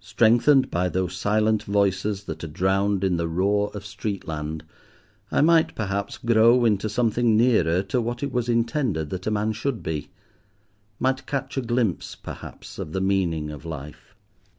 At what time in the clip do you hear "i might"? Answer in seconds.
5.30-5.74